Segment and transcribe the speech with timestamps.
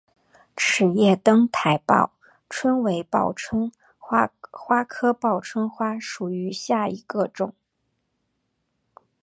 [0.57, 2.11] 齿叶灯台报
[2.49, 4.33] 春为报春花
[4.83, 7.53] 科报春花属下的一个种。